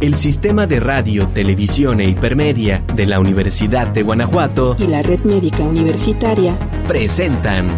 [0.00, 5.24] el Sistema de Radio, Televisión e Hipermedia de la Universidad de Guanajuato y la Red
[5.24, 7.68] Médica Universitaria presentan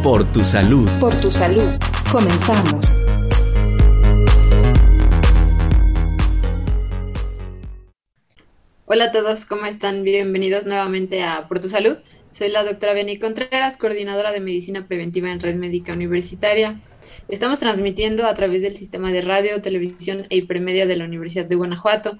[0.00, 0.88] Por tu Salud.
[1.00, 1.68] Por tu Salud.
[2.12, 3.00] Comenzamos.
[8.86, 10.04] Hola a todos, ¿cómo están?
[10.04, 11.96] Bienvenidos nuevamente a Por tu Salud.
[12.30, 16.80] Soy la doctora Beni Contreras, coordinadora de Medicina Preventiva en Red Médica Universitaria.
[17.28, 21.54] Estamos transmitiendo a través del sistema de radio, televisión e hipermedia de la Universidad de
[21.56, 22.18] Guanajuato.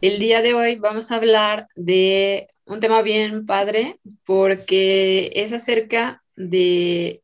[0.00, 6.22] El día de hoy vamos a hablar de un tema bien padre porque es acerca
[6.36, 7.22] de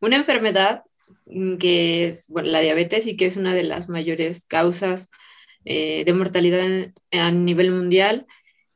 [0.00, 0.84] una enfermedad
[1.58, 5.10] que es la diabetes y que es una de las mayores causas
[5.64, 8.26] eh, de mortalidad a nivel mundial.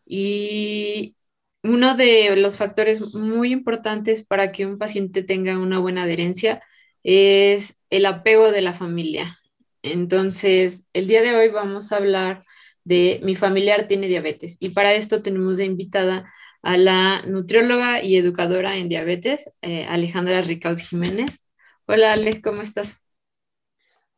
[0.04, 1.14] Y
[1.62, 6.62] uno de los factores muy importantes para que un paciente tenga una buena adherencia
[7.04, 9.38] es el apego de la familia.
[9.82, 12.44] Entonces, el día de hoy vamos a hablar
[12.84, 18.16] de mi familiar tiene diabetes y para esto tenemos de invitada a la nutrióloga y
[18.16, 21.40] educadora en diabetes, eh, Alejandra Ricaud Jiménez.
[21.86, 23.04] Hola, Alex, ¿cómo estás?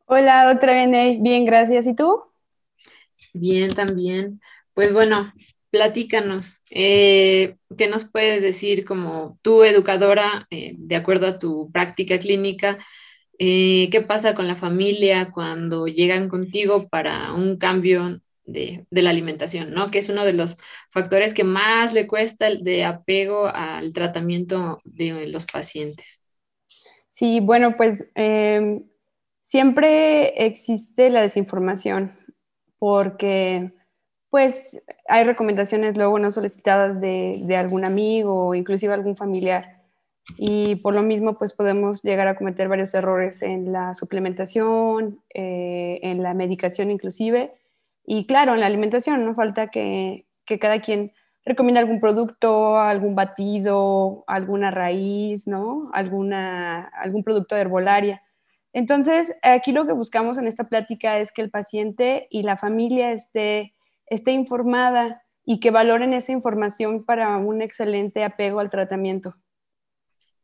[0.05, 1.19] Hola, doctora Beney.
[1.21, 1.87] Bien, gracias.
[1.87, 2.21] ¿Y tú?
[3.33, 4.41] Bien, también.
[4.73, 5.33] Pues bueno,
[5.73, 12.19] platícanos, eh, ¿qué nos puedes decir como tú, educadora, eh, de acuerdo a tu práctica
[12.19, 12.77] clínica?
[13.39, 19.71] Eh, ¿Qué pasa con la familia cuando llegan contigo para un cambio de, la alimentación,
[19.71, 19.89] ¿no?
[19.89, 20.57] Que es uno de los
[20.91, 26.23] factores que más le cuesta el de apego al tratamiento de los pacientes.
[27.09, 28.83] Sí, bueno, pues em,
[29.41, 32.15] siempre existe la desinformación
[32.77, 33.73] porque
[34.33, 39.83] pues hay recomendaciones luego no solicitadas de, algún amigo o inclusive algún familiar.
[40.39, 45.99] Y por lo mismo, pues podemos llegar a cometer varios errores en la suplementación, eh,
[46.01, 47.53] en la medicación inclusive.
[48.07, 51.11] Y claro, en la alimentación, no falta que, que cada quien
[51.45, 55.91] recomienda algún producto, algún batido, alguna raíz, ¿no?
[55.93, 58.23] Alguna, algún producto de herbolaria.
[58.73, 63.11] Entonces, aquí lo que buscamos en esta plática es que el paciente y la familia
[63.11, 63.75] esté
[64.07, 69.35] esté informada y que valoren esa información para un excelente apego al tratamiento.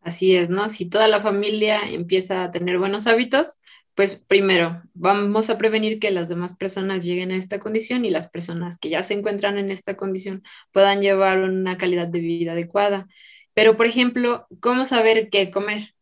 [0.02, 0.70] Así es, ¿no?
[0.70, 3.58] Si toda la familia empieza a tener buenos hábitos,
[3.96, 8.30] pues primero vamos a prevenir que las demás personas lleguen a esta condición y las
[8.30, 13.08] personas que ya se encuentran en esta condición puedan llevar una calidad de vida adecuada.
[13.54, 15.96] Pero, por ejemplo, ¿cómo saber qué comer?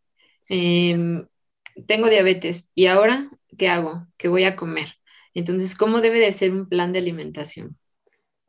[0.47, 1.28] Em,
[1.88, 4.07] tengo diabetes y ahora, ¿qué hago?
[4.18, 4.96] ¿Qué voy a comer?
[5.37, 7.77] Entonces, ¿cómo debe de ser un plan de alimentación?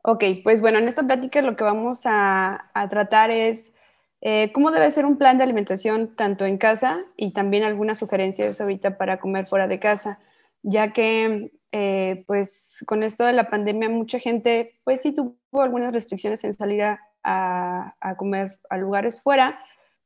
[0.01, 3.75] Ok, pues bueno, en esta plática lo que vamos a, tratar es
[4.21, 8.59] eh, cómo debe ser un plan de alimentación tanto en casa y también algunas sugerencias
[8.59, 10.17] ahorita para comer fuera de casa,
[10.63, 15.93] ya que eh, pues con esto de la pandemia mucha gente pues sí tuvo algunas
[15.93, 16.81] restricciones en salir
[17.23, 19.59] a, comer a lugares fuera,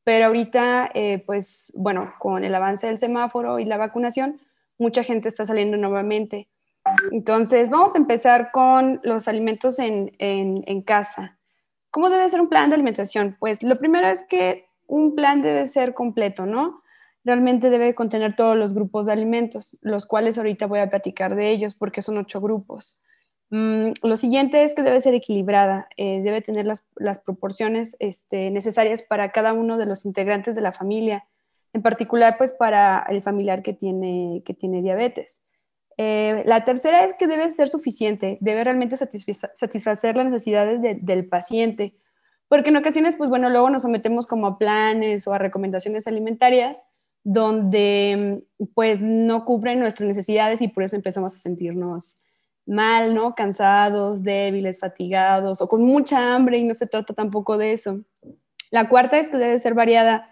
[0.03, 4.41] pero ahorita eh, pues bueno, con el avance del semáforo y la vacunación,
[4.77, 6.49] mucha gente está saliendo nuevamente.
[7.11, 11.37] Entonces, vamos a empezar con los alimentos en, casa.
[11.91, 13.37] ¿Cómo debe ser un plan de alimentación?
[13.39, 16.81] Pues lo primero es que un plan debe ser completo, ¿no?
[17.23, 21.51] Realmente debe contener todos los grupos de alimentos, los cuales ahorita voy a platicar de
[21.51, 22.99] ellos porque son ocho grupos.
[23.49, 29.03] Mm, lo siguiente es que debe ser equilibrada, eh, debe tener las, proporciones este, necesarias
[29.03, 31.25] para cada uno de los integrantes de la familia,
[31.71, 35.43] en particular pues para el familiar que tiene, que tiene diabetes.
[35.97, 41.95] Eh, la tercera es que debe ser suficiente, debe realmente satisfacer las necesidades del paciente,
[42.47, 46.83] porque en ocasiones, pues bueno, luego nos sometemos como a planes o a recomendaciones alimentarias
[47.23, 48.43] donde
[48.73, 52.21] pues no cubren nuestras necesidades y por eso empezamos a sentirnos
[52.65, 53.33] mal, ¿no?
[53.35, 58.01] Cansados, débiles, fatigados o con mucha hambre y no se trata tampoco de eso.
[58.71, 60.29] La cuarta es que debe ser variada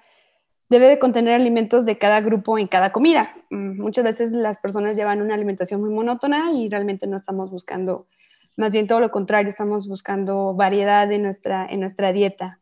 [0.72, 3.36] debe de contener alimentos de cada grupo en cada comida.
[3.50, 8.08] Mm, muchas veces las personas llevan una alimentación muy monótona y realmente no estamos buscando,
[8.56, 12.62] más bien todo lo contrario, estamos buscando variedad en nuestra, en nuestra dieta.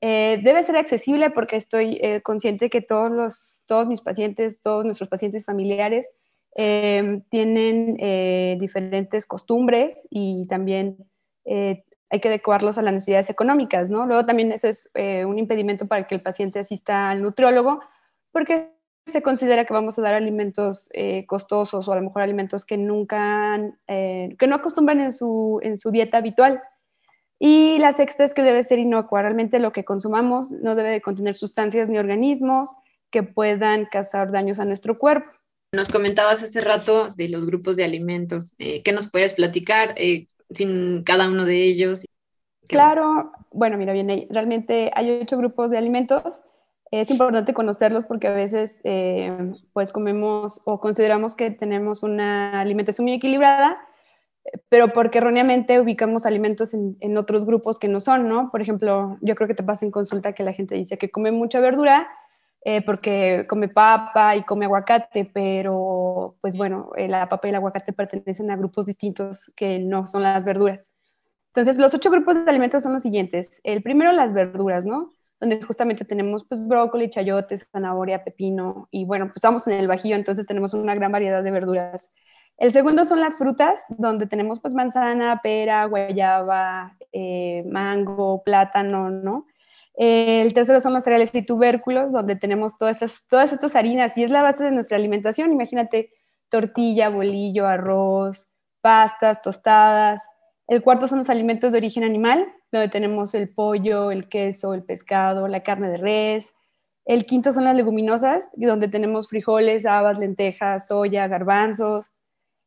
[0.00, 4.86] Eh, debe ser accesible porque estoy eh, consciente que todos, los, todos mis pacientes, todos
[4.86, 6.10] nuestros pacientes familiares
[6.56, 7.96] eh, tienen
[8.58, 10.96] diferentes costumbres y también
[12.12, 14.04] hay que adecuarlos a las necesidades económicas, ¿no?
[14.06, 17.80] Luego también eso es eh, un impedimento para que el paciente asista al nutriólogo,
[18.30, 18.70] porque
[19.06, 22.76] se considera que vamos a dar alimentos eh, costosos o a lo mejor alimentos que
[22.76, 26.62] nunca, eh, que no acostumbran en su, en su dieta habitual.
[27.38, 29.22] Y la sexta es que debe ser inocua.
[29.22, 32.74] Realmente lo que consumamos no debe de contener sustancias ni organismos
[33.10, 35.30] que puedan causar daños a nuestro cuerpo.
[35.74, 38.54] Nos comentabas hace rato de los grupos de alimentos.
[38.58, 42.04] Eh, ¿Qué nos puedes platicar eh, sin cada uno de ellos?
[42.66, 46.42] Claro, bueno, mira, bien, realmente hay ocho grupos de alimentos.
[46.90, 53.06] Es importante conocerlos porque a veces eh, pues comemos o consideramos que tenemos una alimentación
[53.06, 53.78] muy equilibrada,
[54.68, 58.50] pero porque erróneamente ubicamos alimentos en, en, otros grupos que no son, ¿no?
[58.50, 61.30] Por ejemplo, yo creo que te pasa en consulta que la gente dice que come
[61.30, 62.08] mucha verdura
[62.64, 67.56] eh, porque come papa y come aguacate, pero pues bueno, eh, la papa y el
[67.56, 70.94] aguacate pertenecen a grupos distintos que no son las verduras.
[71.48, 73.60] Entonces, los ocho grupos de alimentos son los siguientes.
[73.64, 75.10] El primero, las verduras, ¿no?
[75.40, 80.14] Donde justamente tenemos pues brócoli, chayotes, zanahoria, pepino y bueno, pues estamos en el Bajío,
[80.14, 82.12] entonces tenemos una gran variedad de verduras.
[82.58, 89.46] El segundo son las frutas, donde tenemos pues manzana, pera, guayaba, eh, mango, plátano, ¿no?
[89.94, 94.24] El tercero son los cereales y tubérculos, donde tenemos todas, estas, todas estas harinas y
[94.24, 95.52] es la base de nuestra alimentación.
[95.52, 96.10] Imagínate
[96.48, 98.48] tortilla, bolillo, arroz,
[98.80, 100.22] pastas, tostadas.
[100.66, 104.82] El cuarto son los alimentos de origen animal, donde tenemos el pollo, el queso, el
[104.82, 106.54] pescado, la carne de res.
[107.04, 112.12] El quinto son las leguminosas, donde tenemos frijoles, habas, lentejas, soya, garbanzos.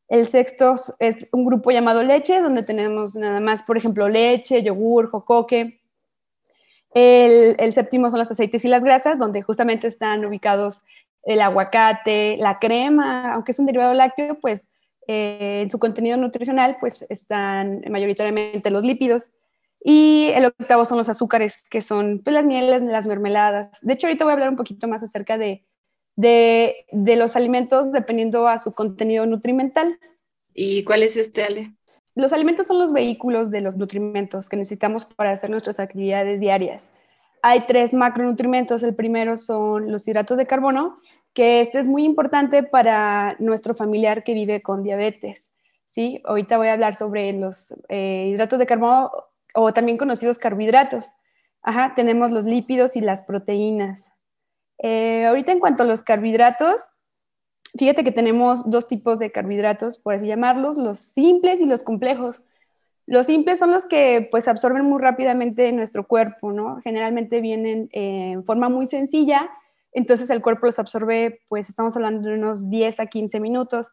[0.07, 5.09] El sexto es un grupo llamado leche, donde tenemos nada más, por ejemplo, leche, yogur,
[5.09, 5.79] jocoque.
[6.95, 10.85] El, séptimo son los aceites y las grasas, donde justamente están ubicados
[11.23, 14.69] el aguacate, la crema, aunque es un derivado lácteo, pues
[15.07, 19.29] eh, en su contenido nutricional, pues están mayoritariamente los lípidos.
[19.83, 23.81] Y el octavo son los azúcares, que son pues, las mieles, las mermeladas.
[23.81, 25.65] De hecho, ahorita voy a hablar un poquito más acerca de,
[26.15, 26.85] de,
[27.17, 29.99] los alimentos dependiendo a su contenido nutrimental.
[30.53, 31.73] ¿Y cuál es este, Ale?
[32.15, 36.93] Los alimentos son los vehículos de los nutrimentos que necesitamos para hacer nuestras actividades diarias.
[37.41, 38.81] Hay tres macronutrimentos.
[38.83, 40.97] El primero son los hidratos de carbono,
[41.33, 45.53] que este es muy importante para nuestro familiar que vive con diabetes.
[45.85, 46.21] ¿sí?
[46.25, 49.11] Ahorita voy a hablar sobre los eh, hidratos de carbono
[49.53, 51.11] o también conocidos carbohidratos.
[51.61, 54.11] Ajá, tenemos los lípidos y las proteínas.
[54.77, 56.85] Eh, ahorita en cuanto a los carbohidratos,
[57.77, 62.41] fíjate que tenemos dos tipos de carbohidratos, por así llamarlos, los simples y los complejos.
[63.07, 66.81] Los simples son los que pues absorben muy rápidamente nuestro cuerpo, ¿no?
[66.83, 69.49] Generalmente vienen en forma muy sencilla,
[69.91, 73.91] entonces el cuerpo los absorbe, pues estamos hablando de unos 10 a 15 minutos.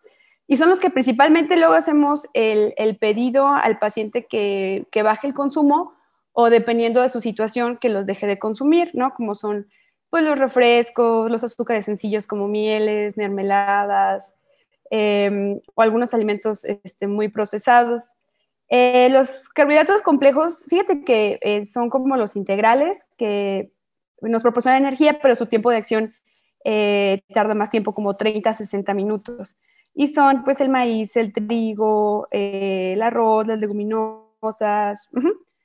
[0.48, 5.34] Y son los que principalmente luego hacemos el, pedido al paciente que, que baje el
[5.34, 5.94] consumo
[6.32, 9.14] o dependiendo de su situación que los deje de consumir, ¿no?
[9.14, 9.68] Como son
[10.12, 14.36] pues los refrescos, los azúcares sencillos como mieles, mermeladas
[14.90, 18.12] em, o algunos alimentos este, muy procesados.
[18.68, 23.72] Eh, los carbohidratos complejos, fíjate que eh, son como los integrales que
[24.20, 26.14] nos proporcionan energía, pero su tiempo de acción
[26.62, 29.56] eh, tarda más tiempo, como 30 a 60 minutos.
[29.94, 35.08] Y son pues el maíz, el trigo, el arroz, las leguminosas.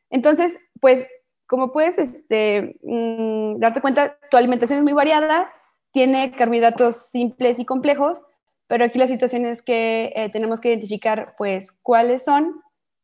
[0.09, 1.05] Entonces, pues
[1.47, 5.51] como puedes este, mm, darte cuenta, tu alimentación es muy variada,
[5.91, 8.21] tiene carbohidratos simples y complejos,
[8.67, 12.61] pero aquí la situación es que eh, tenemos que identificar pues cuáles son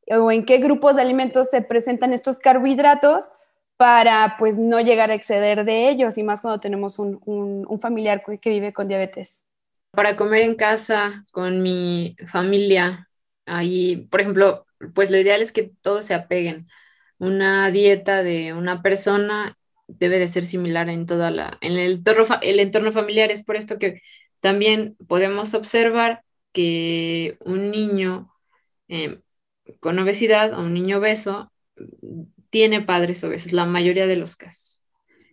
[0.07, 3.31] o en qué grupos de alimentos se presentan estos carbohidratos
[3.77, 8.23] para pues no llegar a exceder de ellos y más cuando tenemos un, un familiar
[8.39, 9.45] que vive con diabetes.
[9.91, 13.09] Para comer en casa con mi familia,
[13.45, 16.67] ahí, por ejemplo, pues lo ideal es que todos se apeguen
[17.23, 22.91] una dieta de una persona debe de ser similar en toda la, en el entorno,
[22.91, 23.31] familiar.
[23.31, 24.01] Es por esto que
[24.41, 28.29] también podemos observar que un niño
[28.89, 29.21] em,
[29.79, 31.51] con obesidad o un niño obeso
[32.49, 34.83] tiene padres obesos, la mayoría de los casos.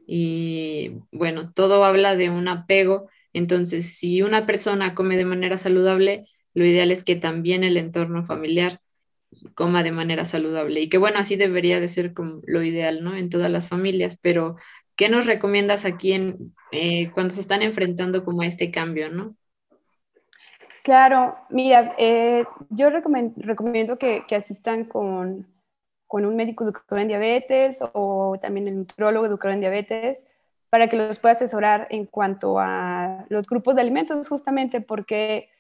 [0.06, 3.08] Y bueno, todo habla de un apego.
[3.32, 8.24] Entonces, si una persona come de manera saludable, lo ideal es que también el entorno
[8.24, 8.80] familiar
[9.54, 10.80] coma de manera saludable.
[10.80, 13.16] Y que bueno, así debería de ser como lo ideal, ¿no?
[13.16, 14.56] En todas las familias, pero
[14.96, 19.36] ¿qué nos recomiendas aquí en, eh, cuando se están enfrentando como a este cambio, ¿no?
[20.82, 25.46] Claro, mira, eh, yo recomiendo, que, asistan con,
[26.06, 30.26] con, un médico educador en diabetes o también el nutrólogo educador en diabetes
[30.70, 35.50] para que los pueda asesorar en cuanto a los grupos de alimentos, justamente porque,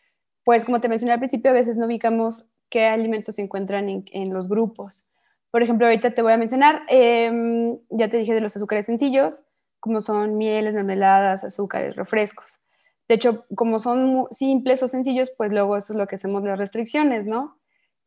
[0.44, 4.32] pues como te mencioné al principio, a veces no ubicamos qué alimentos se encuentran en,
[4.32, 5.04] los grupos.
[5.50, 9.42] Por ejemplo, ahorita te voy a mencionar, em, ya te dije de los azúcares sencillos,
[9.80, 12.60] como son mieles, mermeladas, azúcares, refrescos.
[13.08, 16.58] De hecho, como son simples o sencillos, pues luego eso es lo que hacemos las
[16.58, 17.58] restricciones, ¿no?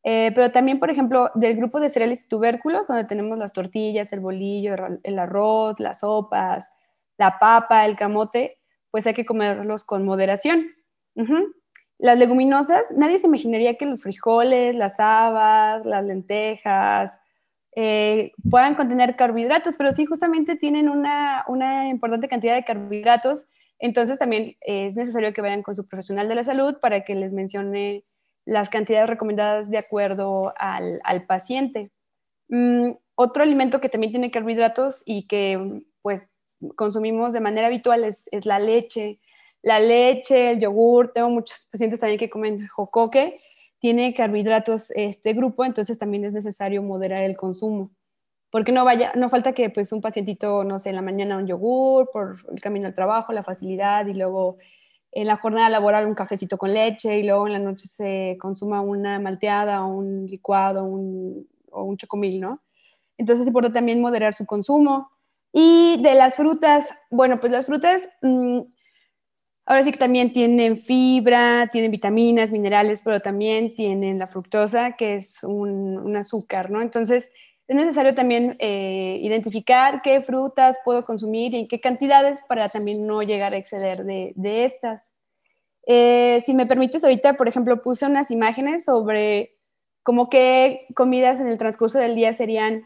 [0.04, 4.14] Eh, pero también, por ejemplo, del grupo de cereales y tubérculos, donde tenemos las tortillas,
[4.14, 6.72] el bolillo, el arroz, las sopas,
[7.18, 8.60] la papa, el camote,
[8.92, 10.68] pues hay que comerlos con moderación.
[12.00, 17.18] Las leguminosas, nadie se imaginaría que los frijoles, las habas, las lentejas,
[17.76, 23.46] eh, puedan contener carbohidratos, pero sí justamente tienen una, una, importante cantidad de carbohidratos,
[23.80, 27.34] entonces también es necesario que vayan con su profesional de la salud para que les
[27.34, 28.06] mencione
[28.46, 31.92] las cantidades recomendadas de acuerdo al, al paciente.
[32.50, 36.32] Mm, otro alimento que también tiene carbohidratos y que pues
[36.76, 39.20] consumimos de manera habitual es, es la leche.
[39.64, 43.40] La leche, el yogur, tengo muchos pacientes también que comen jocoque,
[43.80, 47.90] tiene carbohidratos este grupo, entonces también es necesario moderar el consumo.
[48.52, 51.48] Porque no vaya, no falta que pues un pacientito, no sé, en la mañana un
[51.48, 54.58] yogur por el camino al trabajo, la facilidad y luego
[55.12, 58.82] en la jornada laboral un cafecito con leche y luego en la noche se consuma
[58.82, 62.62] una malteada o un licuado un, o un chocomil, ¿no?
[63.18, 65.10] Entonces es importante también moderar su consumo.
[65.52, 68.62] Y de las frutas, bueno, pues las frutas mm,
[69.66, 75.16] Ahora sí que también tienen fibra, tienen vitaminas, minerales, pero también tienen la fructosa, que
[75.16, 76.82] es un, azúcar, ¿no?
[76.82, 77.32] Entonces,
[77.68, 83.08] es necesario también eh, identificar qué frutas puedo consumir y en qué cantidades para también
[83.08, 85.14] no llegar a exceder de, estas.
[85.88, 89.56] Eh, si me permites, ahorita, por ejemplo, puse unas imágenes sobre
[90.04, 92.84] cómo qué comidas en el transcurso del día serían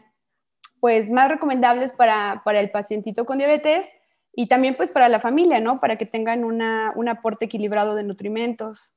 [0.78, 3.88] pues más recomendables para, para el pacientito con diabetes
[4.38, 5.80] y también pues para la familia, ¿no?
[5.80, 8.92] Para que tengan una, un aporte equilibrado de nutrimentos.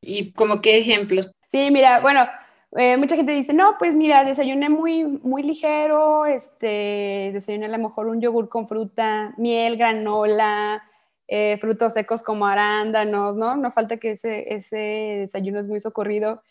[0.00, 1.30] ¿Y como qué ejemplos?
[1.46, 2.26] Sí, mira, bueno,
[2.74, 7.76] eh, mucha gente dice, no, pues mira, desayuné muy, muy ligero, este, desayuné a lo
[7.76, 10.82] mejor un yogur con fruta, miel, granola,
[11.26, 13.58] eh, frutos secos como arándanos, ¿no?
[13.58, 14.78] No falta que ese, ese
[15.20, 16.42] desayuno es muy socorrido.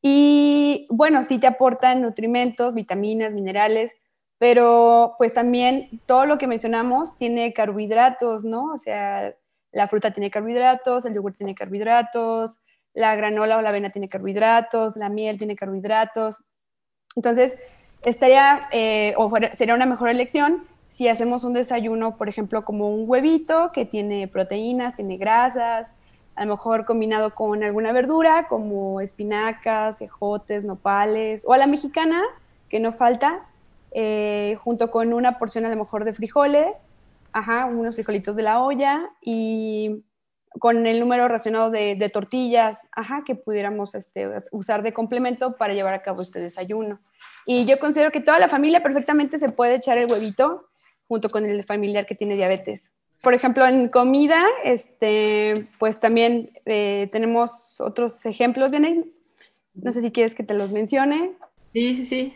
[0.00, 3.92] Y bueno, sí te aportan nutrimentos, vitaminas, minerales,
[4.42, 8.72] pero pues también todo lo que mencionamos tiene carbohidratos, ¿no?
[8.72, 9.36] O sea,
[9.70, 12.58] la fruta tiene carbohidratos, el yogur tiene carbohidratos,
[12.92, 16.40] la granola o la avena tiene carbohidratos, la miel tiene carbohidratos.
[17.14, 17.56] Entonces,
[18.04, 23.08] estaría, eh, o sería una mejor elección si hacemos un desayuno, por ejemplo, como un
[23.08, 25.94] huevito que tiene proteínas, tiene grasas,
[26.34, 32.20] a lo mejor combinado con alguna verdura como espinacas, ejotes, nopales, o a la mexicana,
[32.68, 33.46] que no falta,
[33.94, 36.86] eh, junto con una porción a lo mejor de frijoles,
[37.32, 40.04] ajá, unos frijolitos de la olla y
[40.58, 45.94] con el número racionado de, tortillas, ajá, que pudiéramos este, usar de complemento para llevar
[45.94, 47.00] a cabo este desayuno.
[47.46, 50.68] Y yo considero que toda la familia perfectamente se puede echar el huevito
[51.08, 52.92] junto con el familiar que tiene diabetes.
[53.22, 59.10] Por ejemplo, en comida, este, pues también eh, tenemos otros ejemplos, ¿vienen?
[59.74, 61.32] No sé si quieres que te los mencione.
[61.72, 62.34] Sí, sí, sí.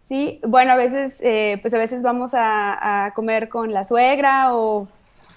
[0.00, 4.88] Sí, bueno, a veces, eh, pues a veces vamos a, comer con la suegra o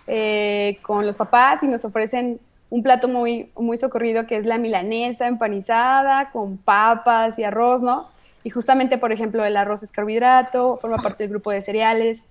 [0.08, 2.40] eh, con los papás y nos ofrecen
[2.70, 8.08] un plato muy, muy socorrido que es la milanesa empanizada con papas y arroz, ¿no?
[8.44, 12.26] Y justamente, por ejemplo, el arroz es carbohidrato, forma parte del grupo de cereales,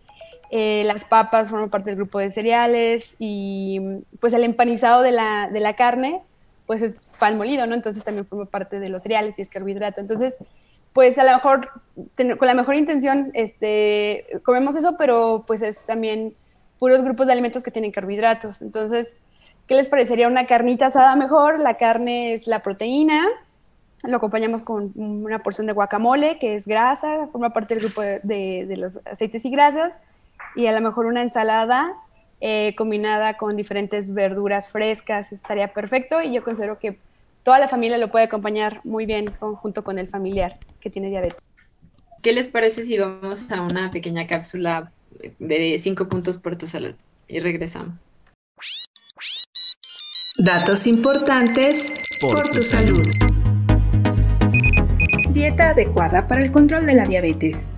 [0.54, 3.80] eh, las papas forman parte del grupo de cereales y
[4.20, 6.20] pues el empanizado de la, de la carne,
[6.66, 7.74] pues es pan molido, ¿no?
[7.74, 10.02] Entonces también forma parte de los cereales y es carbohidrato.
[10.02, 10.36] Entonces,
[10.92, 11.70] pues a lo mejor
[12.38, 16.34] con la mejor intención este, comemos eso, pero pues es también
[16.78, 18.62] puros grupos de alimentos que tienen carbohidratos.
[18.62, 19.14] Entonces,
[19.66, 21.60] ¿qué les parecería una carnita asada mejor?
[21.60, 23.26] La carne es la proteína,
[24.02, 28.74] lo acompañamos con una porción de guacamole, que es grasa, forma parte del grupo de,
[28.76, 29.98] los aceites y grasas,
[30.56, 31.94] y a lo mejor una ensalada
[32.40, 36.98] eh, combinada con diferentes verduras frescas estaría perfecto, y yo considero que
[37.42, 41.48] toda la familia lo puede acompañar muy bien junto con el familiar que tiene diabetes.
[42.22, 44.92] ¿Qué les parece si vamos a una pequeña cápsula
[45.38, 46.94] de cinco puntos por tu salud?
[47.26, 48.06] Y regresamos.
[50.38, 53.04] Datos importantes por, tu salud.
[55.30, 57.68] Dieta adecuada para el control de la diabetes.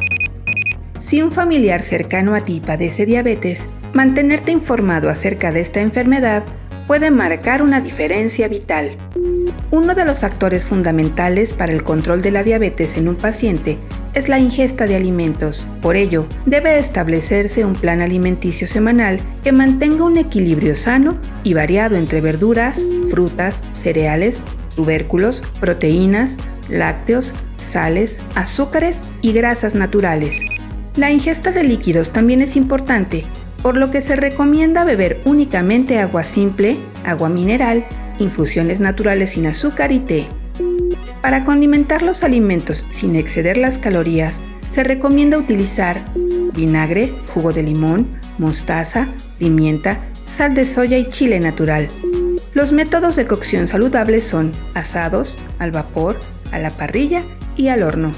[0.98, 6.44] Si un familiar cercano a ti padece diabetes, mantenerte informado acerca de esta enfermedad
[6.86, 8.96] puede marcar una diferencia vital.
[9.70, 13.78] Uno de los factores fundamentales para el control de la diabetes en un paciente
[14.14, 15.66] es la ingesta de alimentos.
[15.80, 21.96] Por ello, debe establecerse un plan alimenticio semanal que mantenga un equilibrio sano y variado
[21.96, 24.40] entre verduras, frutas, cereales,
[24.76, 26.36] tubérculos, proteínas,
[26.68, 30.40] lácteos, sales, azúcares y grasas naturales.
[30.96, 33.24] La ingesta de líquidos también es importante,
[33.64, 37.86] por lo que se recomienda beber únicamente agua simple, agua mineral,
[38.18, 40.26] infusiones naturales sin azúcar y té.
[41.22, 44.38] Para condimentar los alimentos sin exceder las calorías,
[44.70, 46.04] se recomienda utilizar
[46.54, 48.06] vinagre, jugo de limón,
[48.36, 51.88] mostaza, pimienta, sal de soya y chile natural.
[52.52, 56.20] Los métodos de cocción saludables son asados, al vapor,
[56.52, 57.22] a la parrilla
[57.56, 58.12] y al horno.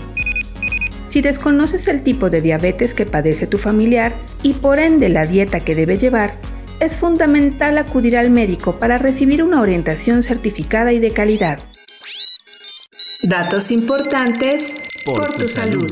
[1.16, 5.60] Si desconoces el tipo de diabetes que padece tu familiar y por ende la dieta
[5.60, 6.34] que debe llevar,
[6.78, 11.58] es fundamental acudir al médico para recibir una orientación certificada y de calidad.
[13.22, 15.90] Datos importantes por, tu, salud.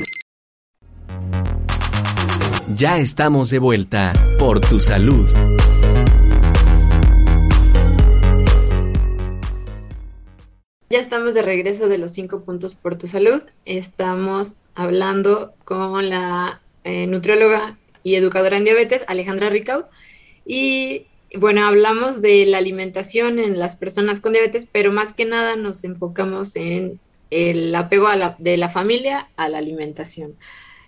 [2.76, 5.26] Ya estamos de vuelta por tu salud.
[10.94, 13.42] Ya estamos de regreso de los cinco puntos por tu salud.
[13.64, 19.86] Estamos hablando con la eh, nutrióloga y educadora en diabetes, Alejandra Ricaud.
[20.46, 25.56] Y bueno, hablamos de la alimentación en las personas con diabetes, pero más que nada
[25.56, 28.06] nos enfocamos en el apego
[28.38, 30.36] de la familia a la alimentación.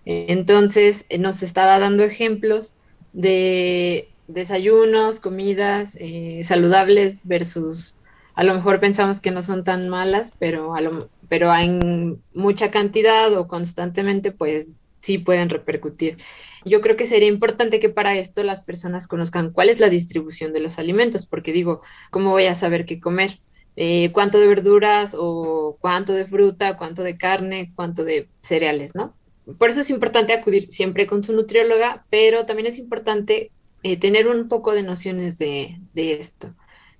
[0.04, 2.74] Entonces, eh, nos estaba dando ejemplos
[3.12, 7.96] de desayunos, comidas eh, saludables versus
[8.36, 10.80] a lo mejor pensamos que no son tan malas, pero, a
[11.26, 14.68] pero en mucha cantidad o constantemente, pues
[15.00, 16.18] sí pueden repercutir.
[16.66, 20.52] Yo creo que sería importante que para esto las personas conozcan cuál es la distribución
[20.52, 23.40] de los alimentos, porque digo, ¿cómo voy a saber qué comer?
[23.76, 29.14] Eh, cuánto de verduras o cuánto de fruta, cuánto de carne, cuánto de cereales, ¿no?
[29.58, 33.50] Por eso es importante acudir siempre con su nutrióloga, pero también es importante
[33.82, 36.52] eh, tener un poco de nociones de esto.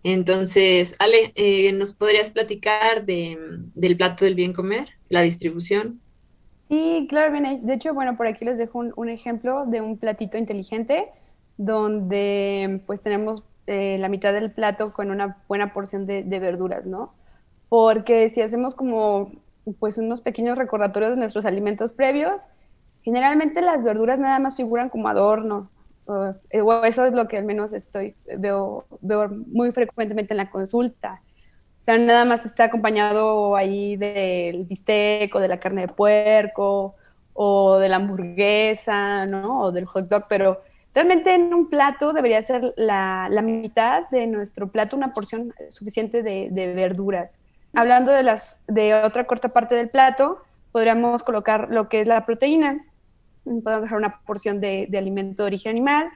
[0.08, 3.36] Entonces, Ale, eh, ¿nos podrías platicar de,
[3.74, 6.00] del plato del bien comer, la distribución?
[6.68, 7.66] Sí, claro, bien.
[7.66, 11.08] De hecho, bueno, por aquí les dejo un, ejemplo de un platito inteligente
[11.56, 16.86] donde pues tenemos eh, la mitad del plato con una buena porción de, de, verduras,
[16.86, 17.12] ¿no?
[17.68, 19.32] Porque si hacemos como
[19.80, 22.46] pues unos pequeños recordatorios de nuestros alimentos previos,
[23.02, 25.68] generalmente las verduras nada más figuran como adorno,
[26.08, 31.20] eh, eso es lo que al menos estoy, veo, veo muy frecuentemente en la consulta.
[31.78, 36.94] O sea, nada más está acompañado ahí del bistec o de la carne de puerco
[37.34, 39.60] o de la hamburguesa, ¿no?
[39.60, 40.62] O del hot dog, pero
[40.94, 46.22] realmente en un plato debería ser la, la mitad de nuestro plato una porción suficiente
[46.22, 47.38] de, de, verduras.
[47.74, 50.38] Hablando de, las, de otra corta parte del plato,
[50.72, 52.84] podríamos colocar lo que es la proteína
[53.62, 56.08] podemos dejar una porción de, alimento de origen animal,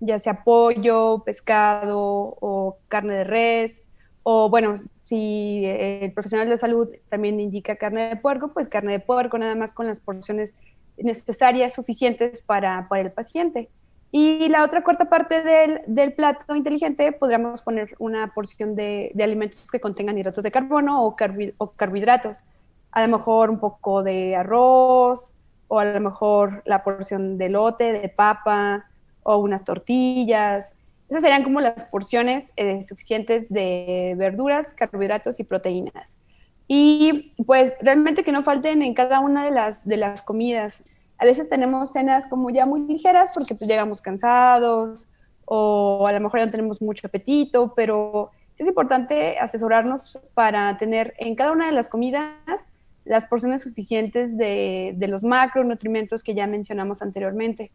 [0.00, 3.82] ya sea pollo, pescado o carne de res,
[4.22, 9.00] o bueno, si el profesional de salud también indica carne de puerco, pues carne de
[9.00, 10.56] puerco, nada más con las porciones
[10.96, 13.68] necesarias, suficientes para, para el paciente.
[14.10, 19.24] Y la otra cuarta parte del, del plato inteligente podríamos poner una porción de, de,
[19.24, 22.42] alimentos que contengan hidratos de carbono o carbohidratos.
[22.90, 25.32] A lo mejor un poco de arroz,
[25.72, 28.84] o a lo mejor la porción de lote, de papa
[29.22, 30.74] o unas tortillas.
[31.08, 36.22] Esas serían como las porciones eh, suficientes de verduras, carbohidratos y proteínas.
[36.68, 40.84] Y pues realmente que no falten en cada una de las, de las comidas.
[41.16, 45.08] A veces tenemos cenas como ya muy ligeras porque pues llegamos cansados
[45.46, 50.76] o a lo mejor ya no tenemos mucho apetito, pero sí es importante asesorarnos para
[50.76, 52.66] tener en cada una de las comidas
[53.04, 57.70] las porciones suficientes de, los macronutrientes que ya mencionamos anteriormente.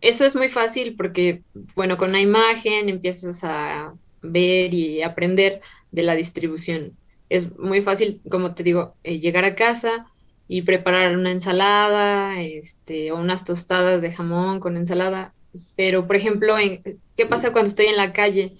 [0.00, 1.42] Eso es muy fácil porque,
[1.74, 5.60] bueno, con la imagen empiezas a ver y aprender
[5.92, 6.96] de la distribución.
[7.28, 10.06] Es muy fácil, como te digo, eh, llegar a casa
[10.48, 15.32] y preparar una ensalada este, o unas tostadas de jamón con ensalada.
[15.76, 16.56] Pero, por ejemplo,
[17.16, 18.56] ¿qué pasa cuando estoy en la calle?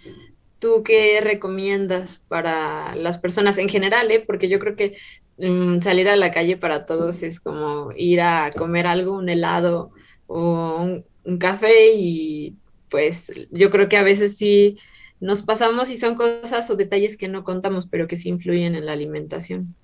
[0.58, 4.10] ¿Tú qué recomiendas para las personas en general?
[4.10, 4.22] Eh?
[4.24, 4.96] Porque yo creo que
[5.38, 9.90] Mm, salir a la calle para todos es como ir a comer algo, un helado
[10.26, 10.82] o
[11.24, 12.56] un, café y
[12.90, 14.78] pues yo creo que a veces sí
[15.20, 18.86] nos pasamos y son cosas o detalles que no contamos, pero que sí influyen en
[18.86, 19.74] la alimentación.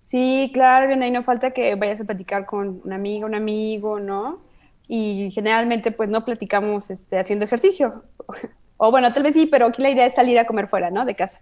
[0.00, 3.98] Sí, claro, bien, ahí no falta que vayas a platicar con una amiga, un amigo,
[3.98, 4.42] ¿no?
[4.86, 8.04] Y generalmente pues no platicamos este, haciendo ejercicio.
[8.76, 11.04] O bueno, tal vez sí, pero aquí la idea es salir a comer fuera, ¿no?
[11.04, 11.40] De casa.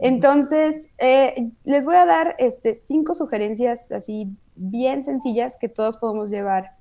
[0.00, 6.30] Entonces, eh, les voy a dar este, cinco sugerencias así bien sencillas que todos podemos
[6.30, 6.72] llevar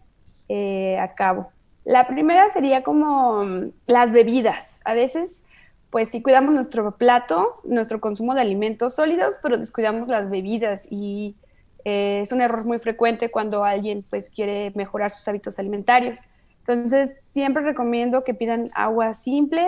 [0.48, 1.50] eh, a cabo.
[1.84, 4.80] La primera sería como mm, las bebidas.
[4.86, 5.44] A veces,
[5.90, 11.36] pues sí cuidamos nuestro plato, nuestro consumo de alimentos sólidos, pero descuidamos las bebidas y
[11.84, 16.20] eh, es un error muy frecuente cuando alguien pues quiere mejorar sus hábitos alimentarios.
[16.60, 19.66] Entonces, siempre recomiendo que pidan agua simple,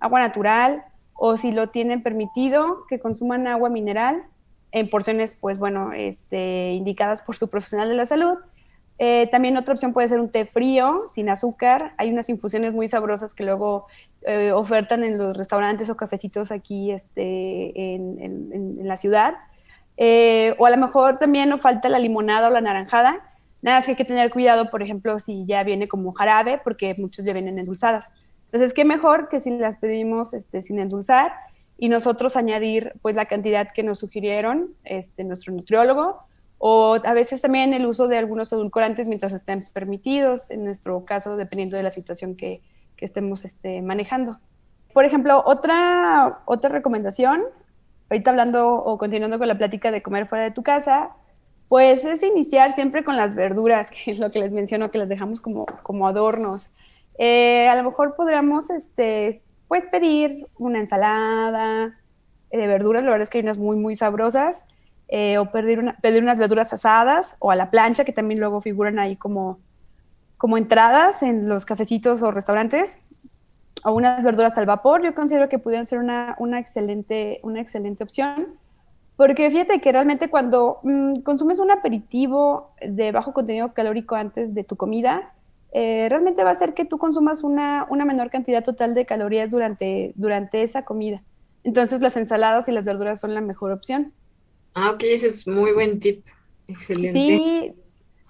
[0.00, 4.24] agua natural, o si lo tienen permitido, que consuman agua mineral
[4.72, 8.38] en porciones, pues bueno, este, indicadas por su profesional de la salud,
[8.98, 11.94] Eh, también otra opción puede ser un té frío, sin azúcar.
[11.96, 13.86] Hay unas infusiones muy sabrosas que luego
[14.22, 19.34] eh, ofertan en los restaurantes o cafecitos aquí este, en, la ciudad.
[19.96, 23.20] Eh, o a lo mejor también nos falta la limonada o la naranjada.
[23.62, 26.94] Nada más que hay que tener cuidado, por ejemplo, si ya viene como jarabe, porque
[26.98, 28.12] muchos ya vienen endulzadas.
[28.54, 31.32] Entonces, qué mejor que si las pedimos este, sin endulzar
[31.76, 36.20] y nosotros añadir pues la cantidad que nos sugirieron este, nuestro nutriólogo
[36.58, 41.36] o a veces también el uso de algunos edulcorantes mientras estén permitidos, en nuestro caso,
[41.36, 42.62] dependiendo de la situación que,
[42.94, 44.38] que estemos este, manejando.
[44.92, 47.42] Por ejemplo, otra, otra recomendación,
[48.08, 51.10] ahorita hablando o continuando con la plática de comer fuera de tu casa,
[51.68, 55.08] pues es iniciar siempre con las verduras, que es lo que les menciono, que las
[55.08, 56.70] dejamos como, como adornos.
[57.18, 61.98] Eh, a lo mejor podríamos este, pues pedir una ensalada
[62.50, 64.62] de verduras, la verdad es que hay unas muy, muy sabrosas,
[65.08, 68.60] eh, o pedir, una, pedir unas verduras asadas o a la plancha, que también luego
[68.60, 69.58] figuran ahí como,
[70.38, 72.98] como entradas en los cafecitos o restaurantes,
[73.84, 78.02] o unas verduras al vapor, yo considero que pudieran ser una, una, excelente, una excelente
[78.02, 78.54] opción,
[79.16, 84.64] porque fíjate que realmente cuando mm, consumes un aperitivo de bajo contenido calórico antes de
[84.64, 85.33] tu comida,
[85.76, 89.50] eh, realmente va a hacer que tú consumas una, una, menor cantidad total de calorías
[89.50, 91.20] durante, durante esa comida.
[91.64, 94.12] Entonces las ensaladas y las verduras son la mejor opción.
[94.74, 96.24] Ah, ok, ese es muy buen tip.
[96.68, 97.10] Excelente.
[97.10, 97.74] Sí,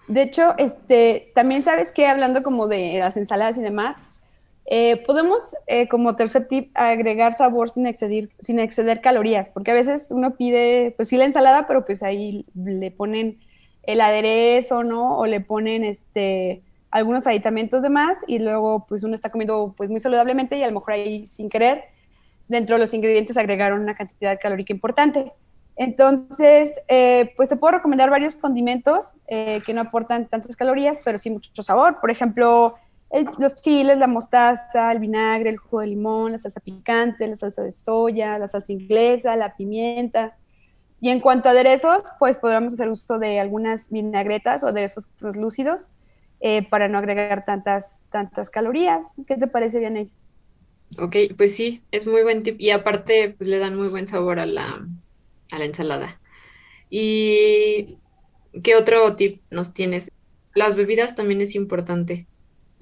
[0.08, 4.24] de hecho, este, también sabes que hablando como de las ensaladas y demás,
[4.64, 9.74] eh, podemos eh, como tercer tip agregar sabor sin exceder, sin exceder calorías, porque a
[9.74, 13.38] veces uno pide, pues sí la ensalada, pero pues ahí le ponen
[13.82, 15.18] el aderezo, ¿no?
[15.18, 16.62] O le ponen este
[16.94, 20.68] algunos aditamentos de más y luego pues uno está comiendo pues muy saludablemente y a
[20.68, 21.86] lo mejor ahí sin querer
[22.46, 25.32] dentro de los ingredientes agregaron una cantidad calórica importante.
[25.74, 31.18] Entonces, eh, pues te puedo recomendar varios condimentos eh, que no aportan tantas calorías, pero
[31.18, 31.98] sí mucho sabor.
[32.00, 32.76] Por ejemplo,
[33.40, 37.64] los chiles, la mostaza, el vinagre, el jugo de limón, la salsa picante, la salsa
[37.64, 40.36] de soya, la salsa inglesa, la pimienta.
[41.00, 45.90] Y en cuanto a aderezos, pues podríamos hacer uso de algunas vinagretas o aderezos translúcidos
[46.46, 49.14] eh, para no agregar tantas, tantas calorías.
[49.26, 50.10] ¿Qué te parece, bien
[50.98, 54.38] Ok, pues sí, es muy buen tip y aparte pues le dan muy buen sabor
[54.38, 54.86] a la,
[55.50, 56.20] a la ensalada.
[56.90, 57.96] ¿Y
[58.62, 60.12] qué otro tip nos tienes?
[60.54, 62.26] Las bebidas también es importante.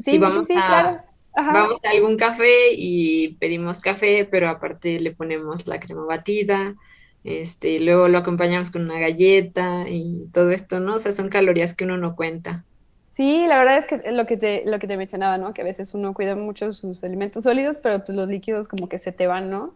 [0.00, 5.78] si vamos a vamos a algún café y pedimos café, pero aparte le ponemos la
[5.78, 6.74] crema batida,
[7.22, 10.96] este, luego lo acompañamos con una galleta y todo esto, ¿no?
[10.96, 12.64] O sea, son calorías que uno no cuenta.
[13.12, 15.52] Sí, la verdad es que lo que te, lo que te mencionaba, ¿no?
[15.52, 18.98] Que a veces uno cuida mucho sus alimentos sólidos, pero pues los líquidos como que
[18.98, 19.74] se te van, ¿no?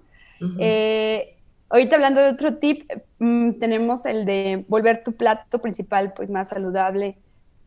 [0.59, 1.37] Eh,
[1.69, 6.49] ahorita hablando de otro tip, mm, tenemos el de volver tu plato principal pues más
[6.49, 7.19] saludable.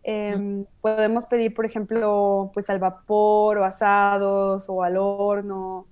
[0.03, 5.85] Em, podemos pedir, por ejemplo, pues al vapor o asados o al horno,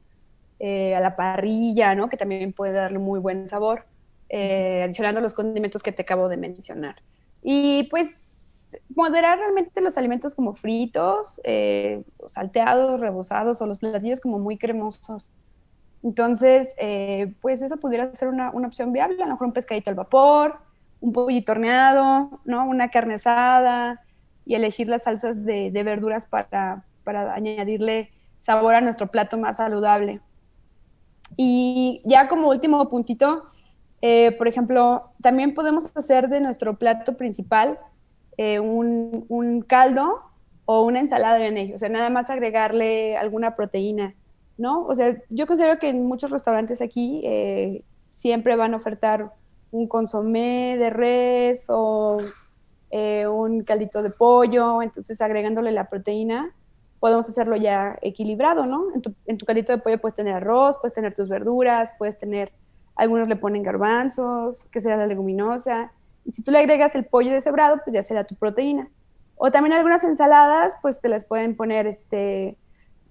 [0.59, 2.09] eh, a la parrilla, ¿no?
[2.09, 3.85] Que también puede darle muy buen sabor,
[4.29, 6.95] eh, adicionando los condimentos que te acabo de mencionar.
[7.43, 8.36] Y pues
[8.95, 15.31] moderar realmente los alimentos como fritos, eh, salteados, rebozados o los platillos como muy cremosos.
[16.03, 19.95] Entonces, eh, pues eso pudiera ser una, opción viable, a lo mejor un pescadito al
[19.95, 20.59] vapor,
[21.01, 22.67] un pollito horneado, ¿no?
[22.67, 24.01] Una carne asada
[24.45, 30.21] y elegir las salsas de, verduras para, añadirle sabor a nuestro plato más saludable.
[31.35, 33.45] Y ya como último puntito,
[34.01, 37.79] eh, por ejemplo, también podemos hacer de nuestro plato principal
[38.37, 40.21] eh, un, caldo
[40.65, 44.15] o una ensalada de ello, o sea, nada más agregarle alguna proteína,
[44.57, 44.85] ¿no?
[44.85, 49.31] O sea, yo considero que en muchos restaurantes aquí eh, siempre van a ofertar
[49.71, 52.17] un consomé de res o
[52.91, 56.53] eh, un caldito de pollo, entonces agregándole la proteína
[56.99, 58.93] podemos hacerlo ya equilibrado, ¿no?
[58.93, 62.17] En tu, en tu caldito de pollo puedes tener arroz, puedes tener tus verduras, puedes
[62.17, 62.51] tener,
[62.95, 65.91] algunos le ponen garbanzos, que será la leguminosa,
[66.27, 68.89] y si tú le agregas el pollo deshebrado, pues ya será tu proteína.
[69.37, 72.57] O también algunas ensaladas, pues te las pueden poner este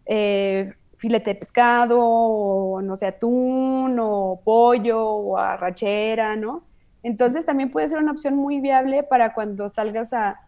[0.04, 6.64] eh, filete de pescado, o no sé, atún, o pollo, o arrachera, ¿no?
[7.02, 10.42] Entonces también puede ser una opción muy viable para cuando salgas a,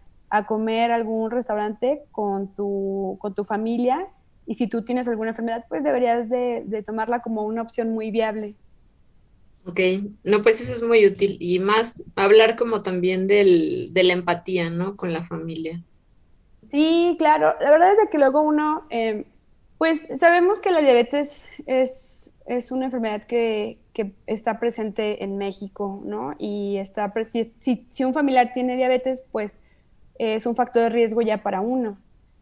[0.47, 4.09] comer algún restaurante con tu, con tu familia.
[4.45, 8.11] Y si tú tienes alguna enfermedad, pues deberías de, de tomarla como una opción muy
[8.11, 8.57] viable.
[9.69, 9.81] Ok,
[10.25, 14.71] no, pues eso es muy útil y más hablar como también del, de la empatía,
[14.71, 14.97] ¿no?
[14.97, 15.83] Con la familia.
[16.63, 19.27] Sí, claro, la verdad es que luego uno, eh,
[19.77, 26.01] pues sabemos que la diabetes es, es una enfermedad que, que, está presente en México,
[26.03, 26.35] ¿no?
[26.39, 29.59] Y está, si, si, un familiar tiene diabetes, pues
[30.19, 31.99] es un factor de riesgo ya para uno,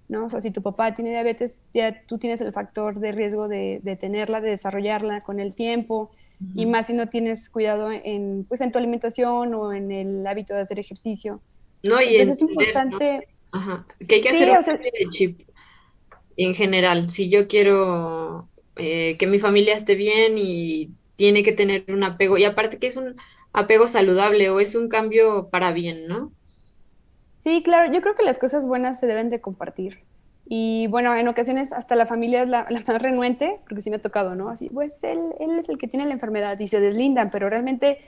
[0.09, 0.27] ¿no?
[0.27, 3.99] O sea, si tu papá tiene diabetes, ya tú tienes el factor de riesgo de,
[3.99, 6.13] tenerla, de desarrollarla con el tiempo,
[6.55, 10.55] y más si no tienes cuidado en, pues, en tu alimentación o en el hábito
[10.55, 11.41] de hacer ejercicio.
[11.83, 13.29] No, y Entonces es importante...
[13.53, 13.87] Ajá.
[14.07, 14.51] Que hay que hacer
[15.05, 15.41] un chip
[16.37, 17.11] en general.
[17.11, 22.37] Si yo quiero eh, que mi familia esté bien y tiene que tener un apego,
[22.37, 23.17] y aparte que es un
[23.53, 26.33] apego saludable o es un cambio para bien, ¿no?
[27.37, 30.01] Sí, claro, yo creo que las cosas buenas se deben de compartir.
[30.49, 34.03] Y bueno, en ocasiones hasta la familia es la, más renuente, porque sí me ha
[34.03, 34.49] tocado, ¿no?
[34.49, 37.99] Así, pues él, él es el que tiene la enfermedad y se deslindan, pero realmente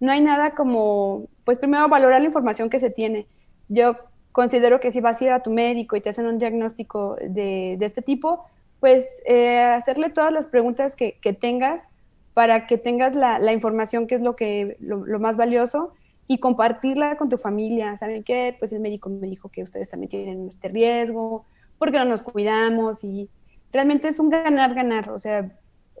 [0.00, 3.26] no hay nada como, pues primero valorar la información que se tiene.
[3.68, 3.96] Yo
[4.32, 7.76] considero que si vas a ir a tu médico y te hacen un diagnóstico de,
[7.78, 8.44] de este tipo,
[8.80, 11.88] pues eh, hacerle todas las preguntas que, que, tengas
[12.34, 15.92] para que tengas la, la información que es lo, que, lo, lo, más valioso
[16.26, 17.96] y compartirla con tu familia.
[17.96, 18.56] ¿Saben qué?
[18.58, 21.44] Pues el médico me dijo que ustedes también tienen este riesgo,
[21.78, 23.28] porque no nos cuidamos y
[23.72, 25.10] realmente es un ganar-ganar.
[25.10, 25.50] O sea,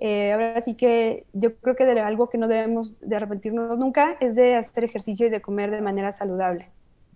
[0.00, 4.16] eh, ahora sí que yo creo que de algo que no debemos de arrepentirnos nunca
[4.20, 6.68] es de hacer ejercicio y de comer de manera saludable.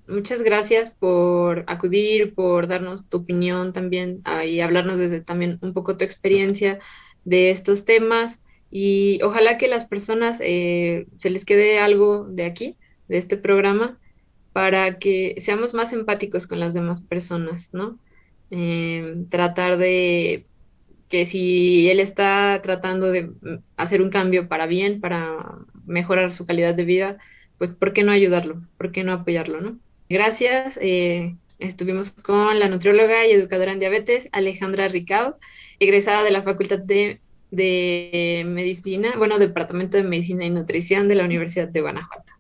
[0.07, 5.75] Muchas gracias por acudir, por darnos tu opinión también ah, y hablarnos desde también un
[5.75, 6.79] poco tu experiencia
[7.25, 8.43] de estos temas.
[8.71, 12.77] Y ojalá que las personas eh, se les quede algo de aquí,
[13.09, 13.99] de este programa,
[14.53, 17.99] para que seamos más empáticos con las demás personas, ¿no?
[18.51, 20.47] Eh, tratar de
[21.09, 23.31] que si él está tratando de
[23.77, 25.37] hacer un cambio para bien, para
[25.87, 27.19] mejorar su calidad de vida,
[27.57, 28.63] pues ¿por qué no ayudarlo?
[28.77, 29.79] ¿Por qué no apoyarlo, no?
[30.09, 30.79] Gracias.
[30.81, 35.37] Eh, estuvimos con la nutrióloga y educadora en diabetes, Alejandra Ricao,
[35.81, 37.21] egresada de la Facultad de,
[38.47, 42.33] Medicina, bueno, Departamento de Medicina y Nutrición de la Universidad de Guanajuato.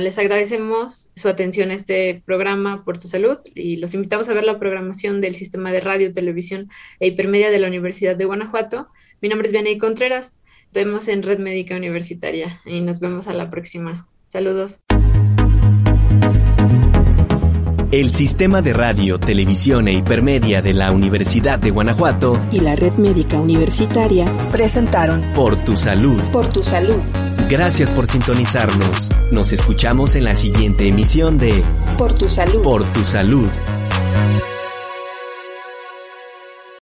[0.00, 4.44] Les agradecemos su atención a este programa por tu salud y los invitamos a ver
[4.44, 8.88] la programación del sistema de radio, televisión e hipermedia de la Universidad de Guanajuato.
[9.20, 10.34] Mi nombre es Vianey Contreras.
[10.72, 14.08] Nos vemos en Red Médica Universitaria y nos vemos a la próxima.
[14.26, 14.80] Saludos.
[17.92, 22.94] El Sistema de Radio, Televisión e Hipermedia de la Universidad de Guanajuato y la Red
[22.94, 26.22] Médica Universitaria presentaron Por tu salud.
[26.32, 27.00] Por tu salud.
[27.50, 29.08] Gracias por sintonizarnos.
[29.32, 31.64] Nos escuchamos en la siguiente emisión de
[31.98, 32.62] Por tu salud.
[32.62, 33.48] Por tu salud.